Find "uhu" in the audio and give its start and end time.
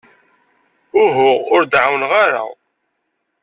1.03-1.31